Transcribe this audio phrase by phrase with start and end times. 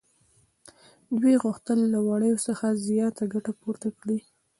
[1.19, 4.19] دوی غوښتل له وړیو څخه زیاته ګټه پورته کړي